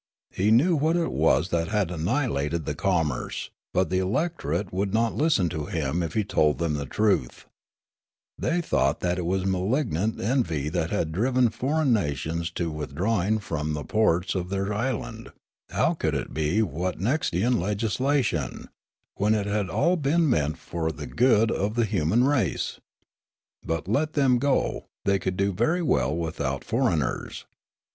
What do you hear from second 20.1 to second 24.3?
meant for the good of the human race? But let